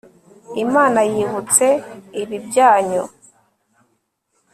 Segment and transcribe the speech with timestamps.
[0.63, 1.65] imana yibutse
[2.21, 3.03] ibi byanyu